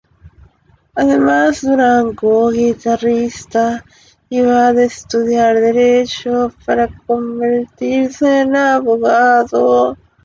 Además, 0.95 1.61
Durango, 1.61 2.49
guitarrista, 2.49 3.85
iba 4.29 4.69
a 4.69 4.71
estudiar 4.81 5.59
derecho 5.59 6.51
para 6.65 6.89
convertirse 7.05 8.39
en 8.39 8.55
abogado. 8.55 9.95